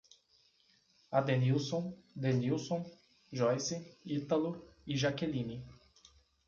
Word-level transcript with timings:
Adenílson, 1.19 1.93
Denílson, 2.15 2.83
Joice, 3.31 3.85
Ítalo 4.03 4.65
e 4.87 4.97
Jaqueline 4.97 5.63